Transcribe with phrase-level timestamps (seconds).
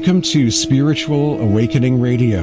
[0.00, 2.40] Welcome to Spiritual Awakening Radio.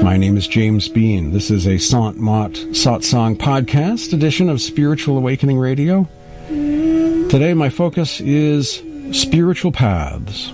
[0.00, 1.32] My name is James Bean.
[1.32, 6.08] This is a Sant Mat Satsang podcast edition of Spiritual Awakening Radio.
[6.46, 8.80] Today, my focus is
[9.10, 10.52] spiritual paths.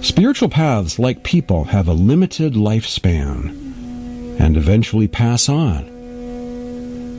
[0.00, 3.48] Spiritual paths, like people, have a limited lifespan
[4.38, 5.86] and eventually pass on.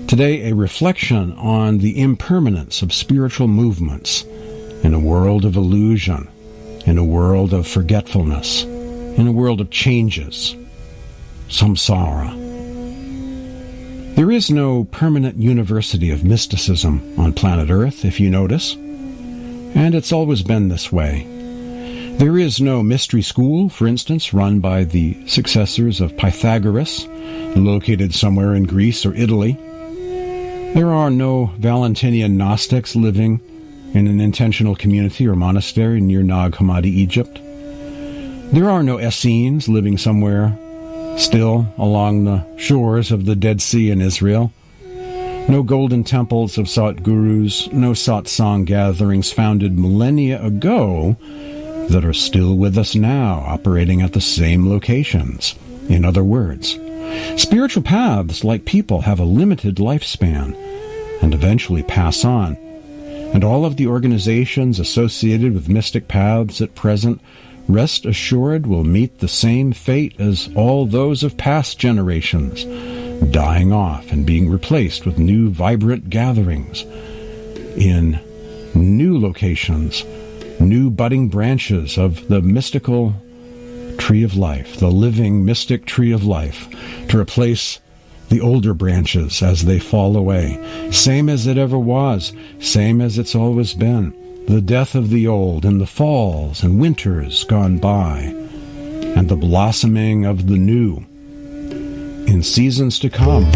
[0.08, 4.24] Today, a reflection on the impermanence of spiritual movements
[4.82, 6.30] in a world of illusion
[6.89, 10.55] in a world of forgetfulness, in a world of changes,
[11.48, 12.35] samsara.
[14.15, 20.12] There is no permanent university of mysticism on planet Earth, if you notice, and it's
[20.12, 21.27] always been this way.
[22.17, 27.05] There is no mystery school, for instance, run by the successors of Pythagoras,
[27.55, 29.53] located somewhere in Greece or Italy.
[30.74, 33.41] There are no Valentinian Gnostics living
[33.93, 37.40] in an intentional community or monastery near Nag Hammadi, Egypt.
[38.54, 40.57] There are no Essenes living somewhere
[41.18, 44.51] still along the shores of the Dead Sea in Israel.
[45.49, 51.18] No golden temples of Sat Gurus, no satsang gatherings founded millennia ago
[51.90, 55.55] that are still with us now, operating at the same locations.
[55.90, 56.77] In other words,
[57.35, 60.55] spiritual paths, like people, have a limited lifespan
[61.24, 62.55] and eventually pass on
[63.34, 67.22] and all of the organizations associated with mystic paths at present,
[67.68, 72.66] rest assured, will meet the same fate as all those of past generations,
[73.31, 76.84] dying off and being replaced with new vibrant gatherings
[77.78, 78.19] in
[78.74, 80.03] new locations,
[80.59, 83.14] new budding branches of the mystical
[83.97, 86.68] tree of life, the living mystic tree of life,
[87.08, 87.80] to replace
[88.30, 93.36] the older branches as they fall away, same as it ever was, same as it's
[93.36, 94.13] always been,
[94.47, 98.20] the death of the old and the falls and winters gone by,
[99.16, 101.06] and the blossoming of the new
[102.28, 103.52] in seasons to come.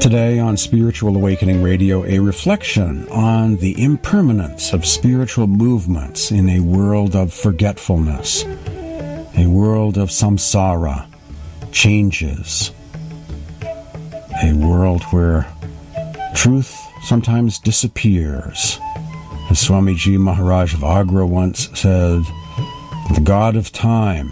[0.00, 6.58] Today on Spiritual Awakening Radio, a reflection on the impermanence of spiritual movements in a
[6.58, 8.42] world of forgetfulness,
[9.36, 11.06] a world of samsara,
[11.72, 12.72] changes,
[14.42, 15.46] a world where
[16.34, 18.78] truth sometimes disappears.
[19.50, 22.22] As Swamiji Maharaj of Agra once said,
[23.14, 24.28] the God of time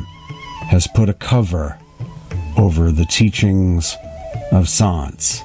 [0.69, 1.79] has put a cover
[2.57, 3.97] over the teachings
[4.53, 5.43] of Sants.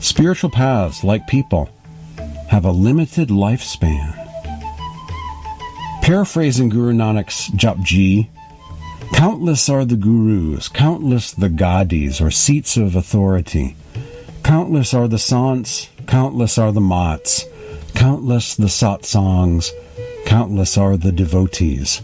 [0.00, 1.68] Spiritual paths, like people,
[2.48, 4.25] have a limited lifespan.
[6.06, 8.28] Paraphrasing Guru Nanak's Japji,
[9.12, 13.74] countless are the gurus, countless the gadis or seats of authority,
[14.44, 17.44] countless are the sants, countless are the mats,
[17.96, 19.72] countless the satsangs,
[20.24, 22.02] countless are the devotees.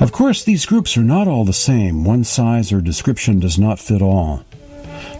[0.00, 2.02] Of course, these groups are not all the same.
[2.02, 4.44] One size or description does not fit all.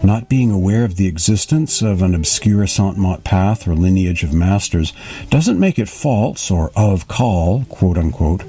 [0.03, 4.33] Not being aware of the existence of an obscure Sant Mat path or lineage of
[4.33, 4.93] masters
[5.29, 8.43] doesn't make it false or of Kal, quote unquote,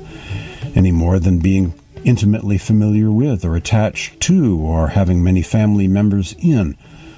[0.74, 6.34] any more than being intimately familiar with or attached to or having many family members
[6.38, 6.76] in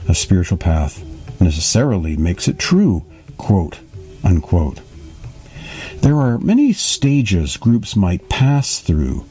[0.09, 1.05] a spiritual path
[1.41, 3.05] necessarily makes it true,
[3.37, 3.81] quote
[4.25, 4.81] unquote.
[5.97, 9.27] There are many stages groups might pass through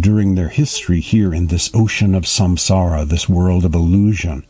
[0.00, 4.44] during their history here in this ocean of samsara, this world of illusion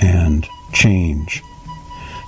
[0.00, 1.42] and change.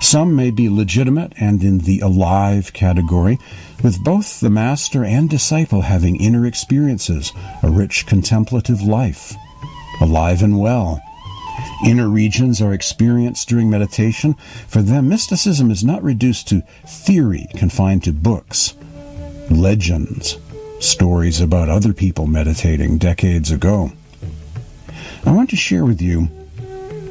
[0.01, 3.37] Some may be legitimate and in the alive category,
[3.83, 7.31] with both the master and disciple having inner experiences,
[7.61, 9.35] a rich contemplative life,
[10.01, 11.01] alive and well.
[11.85, 14.35] Inner regions are experienced during meditation.
[14.67, 18.75] For them, mysticism is not reduced to theory confined to books,
[19.49, 20.37] legends,
[20.79, 23.91] stories about other people meditating decades ago.
[25.25, 26.29] I want to share with you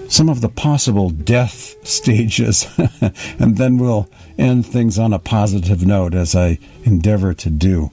[0.09, 2.67] some of the possible death stages,
[3.39, 7.91] and then we'll end things on a positive note as I endeavor to do.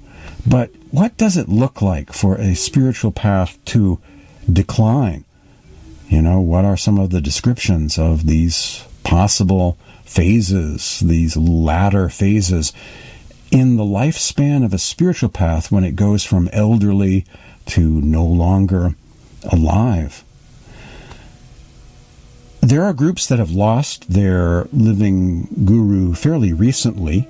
[0.48, 4.00] But what does it look like for a spiritual path to
[4.52, 5.26] decline?
[6.08, 12.72] You know, what are some of the descriptions of these possible phases, these latter phases
[13.56, 17.24] in the lifespan of a spiritual path when it goes from elderly
[17.66, 18.96] to no longer
[19.50, 20.26] alive.
[22.60, 27.30] There are groups that have lost their living guru fairly recently,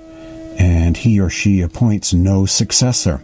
[0.58, 3.22] and he or she appoints no successor.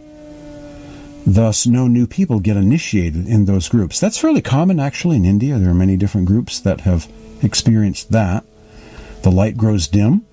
[1.27, 3.99] Thus, no new people get initiated in those groups.
[3.99, 5.59] That's fairly common, actually, in India.
[5.59, 7.11] There are many different groups that have
[7.41, 8.45] experienced that.
[9.23, 10.25] The light grows dim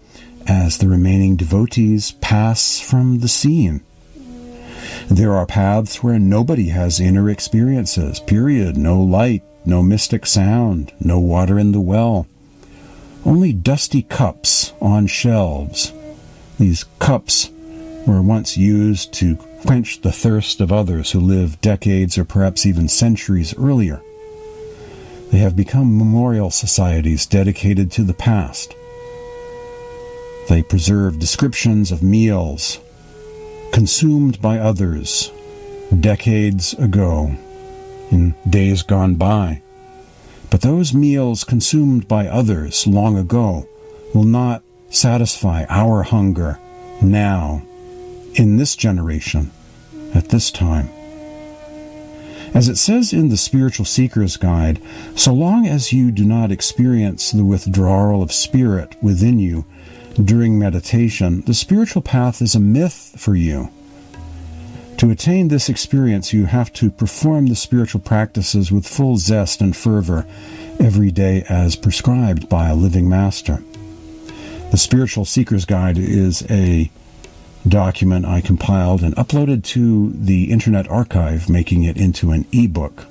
[0.47, 3.83] as the remaining devotees pass from the scene.
[5.09, 8.77] There are paths where nobody has inner experiences, period.
[8.77, 12.27] No light, no mystic sound, no water in the well.
[13.25, 15.93] Only dusty cups on shelves.
[16.59, 17.51] These cups
[18.07, 22.89] were once used to quench the thirst of others who lived decades or perhaps even
[22.89, 24.01] centuries earlier.
[25.31, 28.75] They have become memorial societies dedicated to the past.
[30.51, 32.81] They preserve descriptions of meals
[33.73, 35.31] consumed by others
[36.01, 37.37] decades ago,
[38.11, 39.63] in days gone by.
[40.51, 43.69] But those meals consumed by others long ago
[44.13, 46.59] will not satisfy our hunger
[47.01, 47.63] now,
[48.35, 49.53] in this generation,
[50.17, 50.89] at this time.
[52.55, 54.83] As it says in the Spiritual Seeker's Guide,
[55.15, 59.65] so long as you do not experience the withdrawal of spirit within you
[60.15, 63.71] during meditation, the spiritual path is a myth for you.
[64.99, 69.75] To attain this experience, you have to perform the spiritual practices with full zest and
[69.75, 70.27] fervor
[70.79, 73.63] every day as prescribed by a living master.
[74.71, 76.91] The Spiritual Seeker's Guide is a
[77.67, 83.07] document I compiled and uploaded to the Internet Archive, making it into an ebook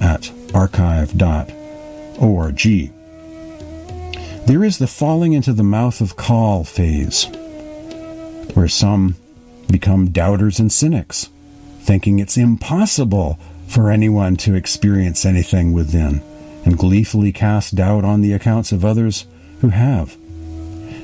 [0.00, 1.46] at archive.org.
[4.46, 7.24] There is the falling into the mouth of Kal phase,
[8.54, 9.16] where some
[9.70, 11.28] become doubters and cynics,
[11.80, 16.22] thinking it's impossible for anyone to experience anything within,
[16.64, 19.26] and gleefully cast doubt on the accounts of others
[19.62, 20.16] who have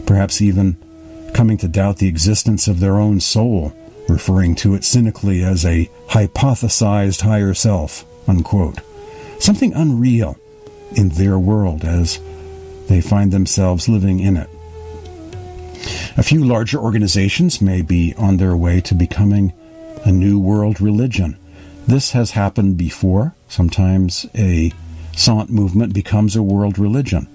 [0.07, 0.77] perhaps even
[1.35, 3.73] coming to doubt the existence of their own soul,
[4.09, 8.79] referring to it cynically as a hypothesized higher self, unquote.
[9.41, 10.37] Something unreal
[10.95, 12.21] in their world as
[12.89, 14.49] they find themselves living in it.
[16.17, 19.53] A few larger organizations may be on their way to becoming
[20.05, 21.39] a new world religion.
[21.87, 23.35] This has happened before.
[23.49, 24.73] Sometimes a
[25.15, 27.29] Sant movement becomes a world religion.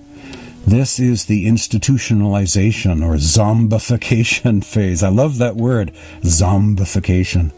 [0.66, 5.02] This is the institutionalization or zombification phase.
[5.02, 7.52] I love that word, zombification.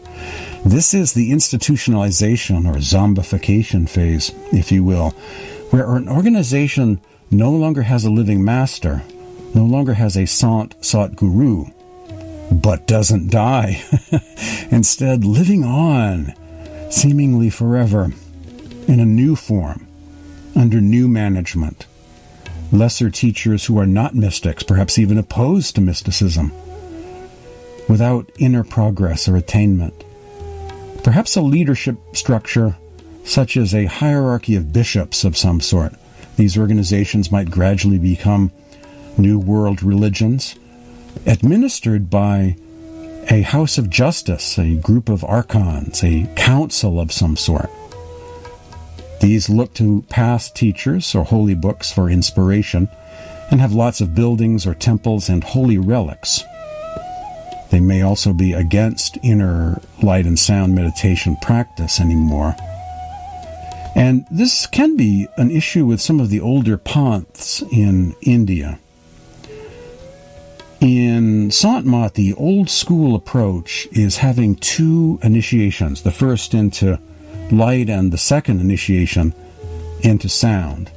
[0.64, 5.10] This is the institutionalization or zombification phase, if you will,
[5.70, 9.02] where an organization no longer has a living master,
[9.54, 11.66] no longer has a sant sat guru,
[12.50, 13.82] but doesn't die.
[14.70, 16.34] Instead, living on,
[16.90, 18.12] seemingly forever,
[18.88, 19.86] in a new form,
[20.56, 21.86] under new management
[22.72, 26.52] lesser teachers who are not mystics, perhaps even opposed to mysticism,
[27.88, 30.04] without inner progress or attainment.
[31.02, 32.76] Perhaps a leadership structure
[33.24, 35.94] such as a hierarchy of bishops of some sort.
[36.36, 38.50] These organizations might gradually become
[39.18, 40.54] New World religions,
[41.26, 42.56] administered by
[43.30, 47.70] a house of justice, a group of archons, a council of some sort.
[49.20, 52.88] These look to past teachers or holy books for inspiration
[53.50, 56.42] and have lots of buildings or temples and holy relics.
[57.70, 62.56] They may also be against inner light and sound meditation practice anymore.
[63.94, 68.78] And this can be an issue with some of the older panths in India.
[70.80, 76.02] In Sant Mat, the old school approach is having two initiations.
[76.02, 76.98] The first into
[77.50, 79.34] light and the second initiation
[80.02, 80.90] into sound.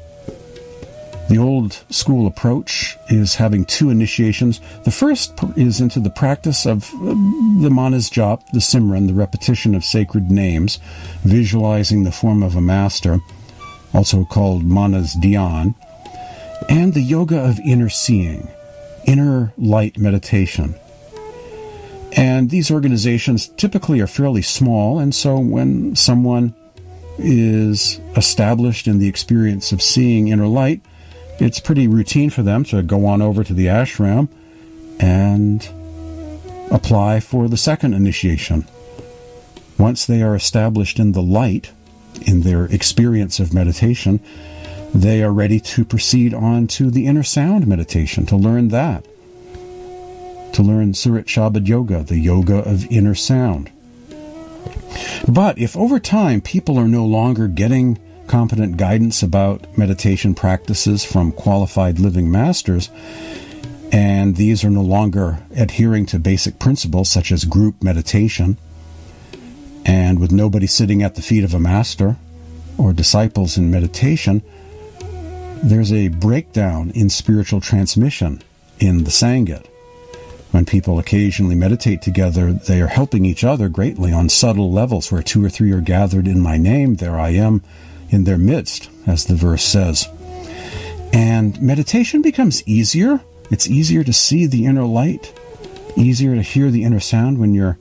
[1.29, 4.59] The old school approach is having two initiations.
[4.83, 7.15] The first is into the practice of uh,
[7.61, 10.79] the manas jap, the simran, the repetition of sacred names,
[11.23, 13.19] visualizing the form of a master,
[13.93, 15.75] also called manas dhyan,
[16.69, 18.49] and the yoga of inner seeing,
[19.05, 20.75] inner light meditation.
[22.15, 26.53] And these organizations typically are fairly small, and so when someone
[27.17, 30.81] is established in the experience of seeing inner light,
[31.39, 34.27] it's pretty routine for them to go on over to the ashram
[34.99, 35.69] and
[36.71, 38.65] apply for the second initiation.
[39.77, 41.71] Once they are established in the light,
[42.21, 44.19] in their experience of meditation,
[44.93, 49.05] they are ready to proceed on to the inner sound meditation to learn that
[50.53, 53.71] to learn Surat Shabad Yoga, the yoga of inner sound.
[55.27, 57.99] But if over time people are no longer getting
[58.33, 62.89] competent guidance about meditation practices from qualified living masters,
[63.91, 68.57] and these are no longer adhering to basic principles such as group meditation,
[69.85, 72.15] and with nobody sitting at the feet of a master
[72.75, 74.41] or disciples in meditation,
[75.61, 78.41] there's a breakdown in spiritual transmission
[78.79, 79.67] in the Sangat.
[80.49, 85.11] When people occasionally meditate together, they are helping each other greatly on subtle levels.
[85.11, 87.61] Where two or three are gathered in my name, there I am
[88.09, 90.07] in their midst, as the verse says.
[91.13, 93.21] And meditation becomes easier.
[93.51, 95.33] It's easier to see the inner light,
[95.95, 97.77] easier to hear the inner sound when you're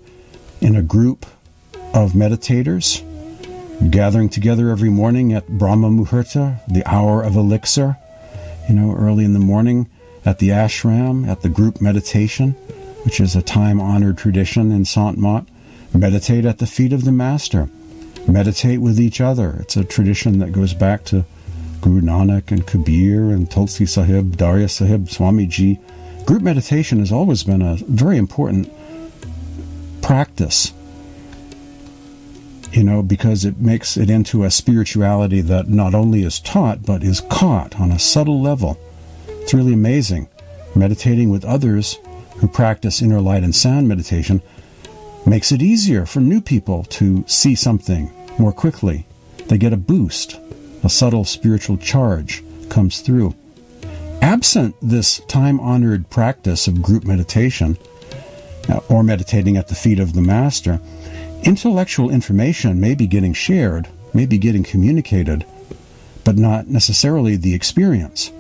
[0.61, 1.27] in a group
[1.95, 3.03] of meditators,
[3.91, 7.97] gathering together every morning at Brahma Muhurta, the hour of elixir,
[8.69, 9.89] you know, early in the morning
[10.25, 12.53] at the ashram, at the group meditation,
[13.05, 15.47] which is a time honored tradition in Sant Mat.
[15.95, 17.69] Meditate at the feet of the Master.
[18.29, 19.57] Meditate with each other.
[19.61, 21.25] It's a tradition that goes back to
[21.81, 25.79] Guru Nanak and Kabir and Tulsi Sahib, Darya Sahib, Swamiji.
[26.25, 28.73] Group meditation has always been a very important
[30.01, 30.73] practice
[32.73, 37.03] you know, because it makes it into a spirituality that not only is taught, but
[37.03, 38.79] is caught on a subtle level.
[39.29, 40.29] It's really amazing.
[40.75, 41.99] Meditating with others
[42.39, 44.41] who practice inner light and sound meditation
[45.27, 49.07] makes it easier for new people to see something more quickly.
[49.47, 50.39] They get a boost,
[50.83, 53.35] a subtle spiritual charge comes through.
[54.21, 57.77] Absent this time honored practice of group meditation,
[58.69, 60.81] uh, or meditating at the feet of the Master,
[61.43, 65.45] Intellectual information may be getting shared, may be getting communicated,
[66.23, 68.31] but not necessarily the experience.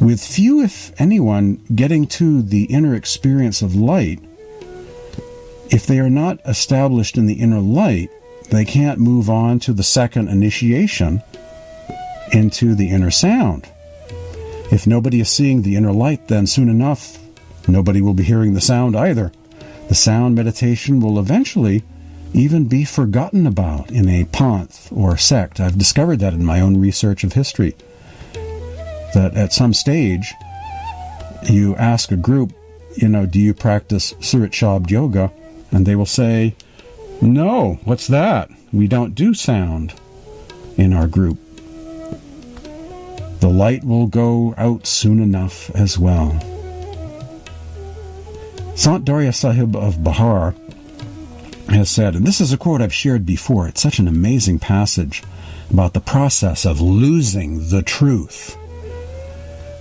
[0.00, 4.18] With few, if anyone, getting to the inner experience of light,
[5.70, 8.10] if they are not established in the inner light,
[8.50, 11.22] they can't move on to the second initiation
[12.32, 13.68] into the inner sound.
[14.72, 17.18] If nobody is seeing the inner light, then soon enough,
[17.68, 19.32] nobody will be hearing the sound either.
[19.88, 21.82] The sound meditation will eventually
[22.32, 25.58] even be forgotten about in a panth or sect.
[25.58, 27.74] I've discovered that in my own research of history.
[29.14, 30.32] That at some stage,
[31.48, 32.52] you ask a group,
[32.96, 35.32] you know, do you practice Surat Shabd Yoga?
[35.70, 36.54] And they will say,
[37.20, 38.50] no, what's that?
[38.72, 39.94] We don't do sound
[40.76, 41.38] in our group.
[43.40, 46.38] The light will go out soon enough as well.
[48.74, 50.54] Sant Darya Sahib of Bihar
[51.70, 55.22] has said, and this is a quote I've shared before, it's such an amazing passage
[55.70, 58.56] about the process of losing the truth.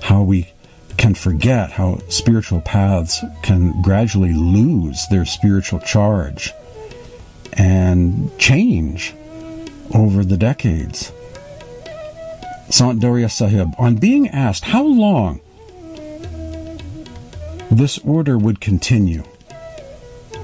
[0.03, 0.51] How we
[0.99, 6.53] can forget, how spiritual paths can gradually lose their spiritual charge
[7.53, 9.15] and change
[9.95, 11.13] over the decades.
[12.69, 15.39] Sant Darya Sahib, on being asked how long
[17.71, 19.23] this order would continue,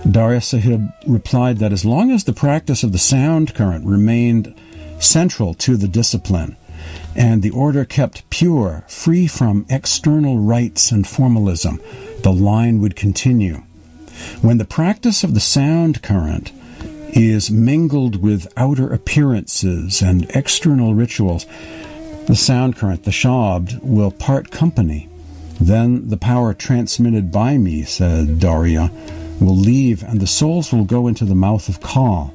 [0.10, 4.56] Darya Sahib replied that as long as the practice of the sound current remained
[5.00, 6.56] central to the discipline,
[7.16, 11.82] and the order kept pure, free from external rites and formalism,
[12.24, 13.64] the line would continue.
[14.42, 16.52] When the practice of the sound current
[17.10, 21.46] is mingled with outer appearances and external rituals,
[22.28, 25.08] the sound current, the shabd, will part company.
[25.62, 28.92] Then the power transmitted by me, said Darya,
[29.40, 32.34] will leave and the souls will go into the mouth of Kal.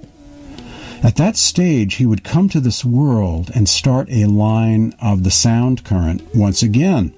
[1.02, 5.30] At that stage, he would come to this world and start a line of the
[5.30, 7.14] sound current once again.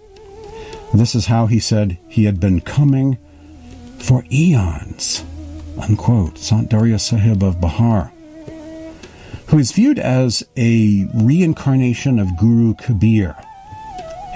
[0.94, 3.18] This is how he said he had been coming
[3.98, 5.24] for eons.
[5.80, 6.38] Unquote.
[6.38, 8.12] Sant Darya Sahib of Bihar,
[9.48, 13.34] who is viewed as a reincarnation of Guru Kabir,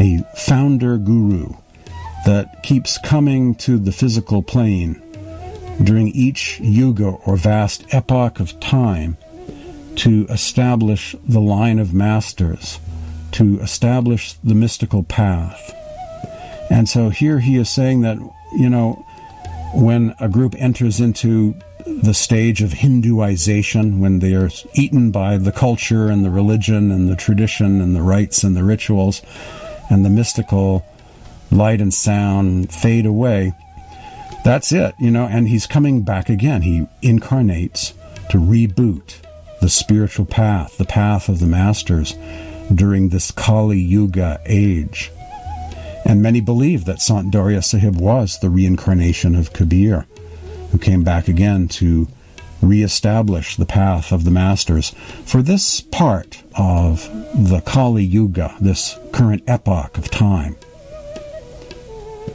[0.00, 1.52] a founder guru
[2.24, 5.00] that keeps coming to the physical plane
[5.82, 9.16] during each yuga or vast epoch of time
[9.96, 12.78] to establish the line of masters,
[13.32, 15.74] to establish the mystical path.
[16.70, 18.18] And so here he is saying that,
[18.52, 19.04] you know,
[19.74, 21.54] when a group enters into
[21.86, 27.08] the stage of Hinduization, when they are eaten by the culture and the religion and
[27.08, 29.22] the tradition and the rites and the rituals,
[29.88, 30.84] and the mystical
[31.50, 33.52] light and sound fade away,
[34.44, 36.62] that's it, you know, and he's coming back again.
[36.62, 37.94] He incarnates
[38.30, 39.25] to reboot
[39.60, 42.14] the spiritual path, the path of the masters
[42.74, 45.10] during this Kali Yuga age.
[46.04, 50.06] And many believe that Sant Darya Sahib was the reincarnation of Kabir,
[50.70, 52.08] who came back again to
[52.62, 54.90] reestablish the path of the masters.
[55.24, 60.56] For this part of the Kali Yuga, this current epoch of time,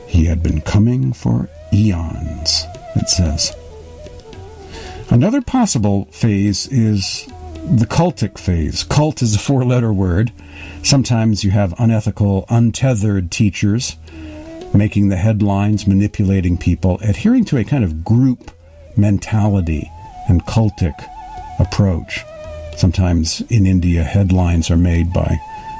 [0.08, 3.56] he had been coming for eons, it says.
[5.12, 7.25] Another possible phase is
[7.65, 8.86] the cultic phase.
[8.86, 10.32] Cult is a four letter word.
[10.84, 13.98] Sometimes you have unethical, untethered teachers
[14.74, 18.51] making the headlines, manipulating people, adhering to a kind of group
[18.96, 19.91] mentality
[20.30, 20.96] and cultic
[21.60, 22.24] approach.
[22.77, 25.38] Sometimes in India, headlines are made by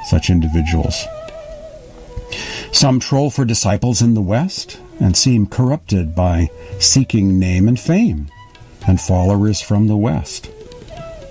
[0.07, 1.05] such individuals.
[2.73, 8.29] Some troll for disciples in the West and seem corrupted by seeking name and fame
[8.88, 10.50] and followers from the West.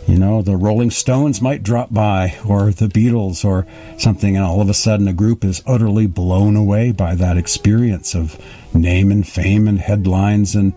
[0.06, 3.64] You know, the Rolling Stones might drop by, or the Beatles, or
[3.96, 8.14] something, and all of a sudden a group is utterly blown away by that experience
[8.14, 8.36] of
[8.74, 10.72] name and fame and headlines and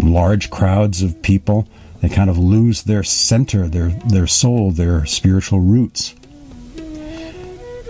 [0.00, 1.66] large crowds of people.
[2.00, 6.14] They kind of lose their center, their, their soul, their spiritual roots,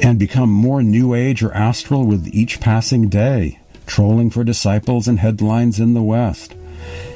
[0.03, 5.19] and become more New Age or astral with each passing day, trolling for disciples and
[5.19, 6.55] headlines in the West.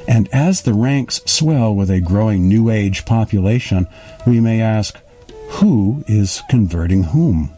[0.09, 3.87] And as the ranks swell with a growing New Age population,
[4.25, 4.99] we may ask,
[5.49, 7.51] who is converting whom?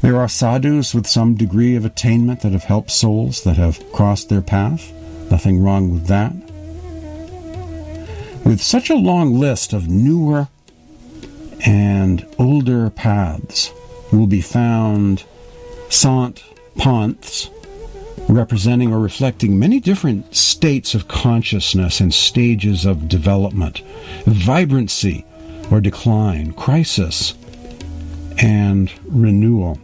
[0.00, 4.28] There are sadhus with some degree of attainment that have helped souls that have crossed
[4.28, 4.92] their path.
[5.30, 6.32] Nothing wrong with that.
[8.44, 10.48] With such a long list of newer
[11.64, 13.70] and older paths
[14.10, 15.22] will be found
[15.90, 16.42] sant
[16.76, 17.48] panths
[18.28, 23.82] representing or reflecting many different states of consciousness and stages of development,
[24.26, 25.24] vibrancy
[25.70, 27.34] or decline, crisis,
[28.38, 29.78] and renewal.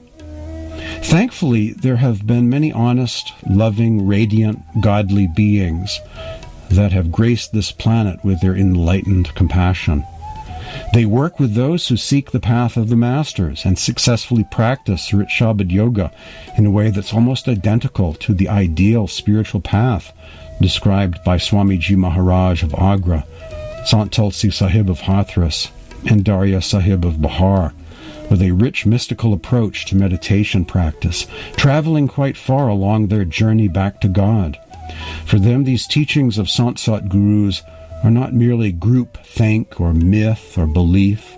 [1.03, 5.99] Thankfully, there have been many honest, loving, radiant, godly beings
[6.71, 10.05] that have graced this planet with their enlightened compassion.
[10.93, 15.29] They work with those who seek the path of the masters and successfully practice Surat
[15.29, 16.13] Shabad Yoga
[16.57, 20.13] in a way that's almost identical to the ideal spiritual path
[20.61, 23.25] described by Swamiji Maharaj of Agra,
[23.85, 25.71] Sant Tulsi Sahib of Hathras,
[26.09, 27.73] and Darya Sahib of Bihar,
[28.31, 34.01] with a rich mystical approach to meditation practice, traveling quite far along their journey back
[34.01, 34.59] to God.
[35.25, 37.63] For them, these teachings of Sant Sat Gurus
[38.03, 41.37] are not merely group think or myth or belief.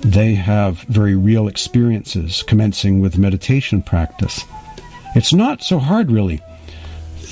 [0.00, 4.44] They have very real experiences, commencing with meditation practice.
[5.14, 6.40] It's not so hard, really.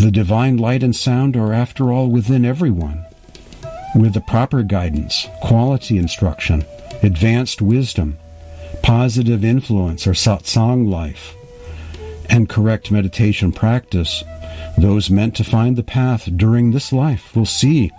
[0.01, 3.05] The divine light and sound are, after all, within everyone.
[3.95, 6.65] With the proper guidance, quality instruction,
[7.03, 8.19] advanced wisdom,
[8.83, 11.35] positive influence or satsang life,
[12.29, 14.25] and correct meditation practice,
[14.77, 17.91] those meant to find the path during this life will see,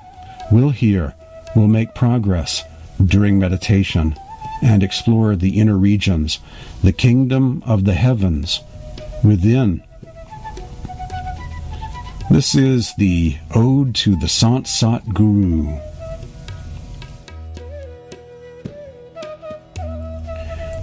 [0.51, 1.15] will hear,
[1.55, 2.63] will make progress
[3.03, 4.15] during meditation
[4.61, 6.39] and explore the inner regions,
[6.83, 8.61] the kingdom of the heavens
[9.23, 9.83] within.
[12.29, 15.79] This is the Ode to the Sant Sat Guru.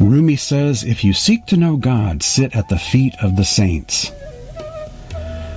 [0.00, 4.12] Rumi says, If you seek to know God, sit at the feet of the saints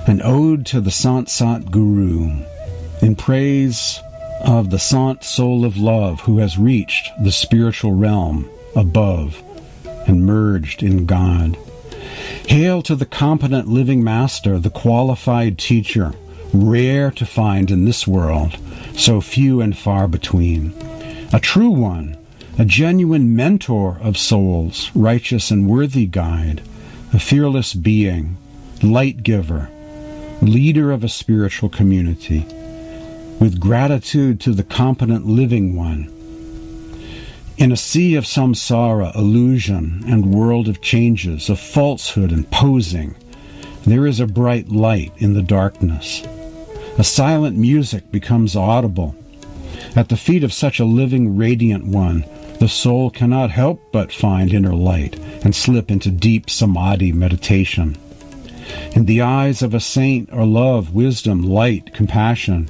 [0.06, 2.42] an ode to the Sant Sant Guru
[3.00, 4.00] in praise
[4.40, 9.40] of the Sant soul of love who has reached the spiritual realm above
[10.08, 11.56] and merged in God.
[12.48, 16.12] Hail to the competent living master, the qualified teacher,
[16.52, 18.58] rare to find in this world,
[18.96, 20.74] so few and far between.
[21.32, 22.16] A true one,
[22.60, 26.60] a genuine mentor of souls, righteous and worthy guide,
[27.10, 28.36] a fearless being,
[28.82, 29.70] light giver,
[30.42, 32.40] leader of a spiritual community,
[33.40, 36.04] with gratitude to the competent living one.
[37.56, 43.16] In a sea of samsara, illusion, and world of changes, of falsehood and posing,
[43.86, 46.22] there is a bright light in the darkness.
[46.98, 49.16] A silent music becomes audible.
[49.96, 52.26] At the feet of such a living, radiant one,
[52.60, 57.96] the soul cannot help but find inner light and slip into deep samadhi meditation.
[58.92, 62.68] In the eyes of a saint are love, wisdom, light, compassion,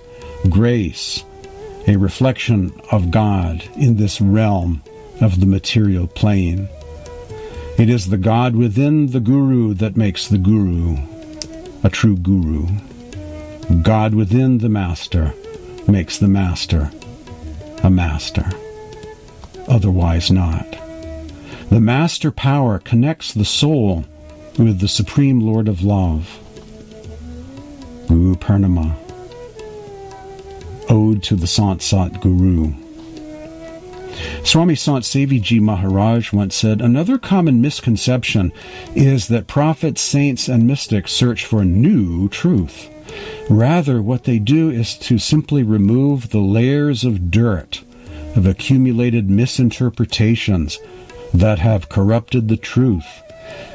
[0.49, 1.25] grace,
[1.89, 4.81] a reflection of God in this realm
[5.21, 6.69] of the material plane.
[7.77, 10.99] It is the God within the Guru that makes the Guru
[11.83, 12.69] a true Guru.
[13.83, 15.35] God within the Master
[15.89, 16.93] makes the Master
[17.83, 18.49] a Master.
[19.71, 20.67] Otherwise not.
[21.71, 24.05] The Master power connects the soul
[24.59, 26.41] with the Supreme Lord of Love.
[28.09, 28.97] Guru Purnima.
[30.89, 32.73] Ode to the Sant Sat Guru.
[34.43, 38.53] Swami Sant Seviji Maharaj once said, Another common misconception
[38.97, 42.91] is that prophets, saints, and mystics search for new truth.
[43.49, 47.85] Rather, what they do is to simply remove the layers of dirt
[48.37, 50.79] of accumulated misinterpretations
[51.35, 53.23] that have corrupted the truth.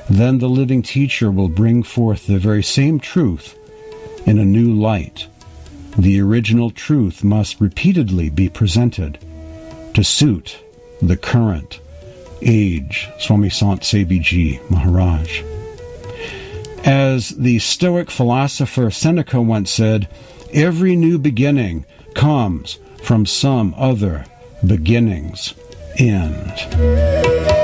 [0.09, 3.57] Then the living teacher will bring forth the very same truth
[4.25, 5.27] in a new light.
[5.97, 9.17] The original truth must repeatedly be presented
[9.93, 10.57] to suit
[11.01, 11.79] the current
[12.41, 13.09] age.
[13.19, 15.41] Swami Sant Seviji Maharaj.
[16.83, 20.07] As the Stoic philosopher Seneca once said,
[20.53, 24.25] every new beginning comes from some other
[24.67, 25.53] beginning's
[25.97, 27.54] end.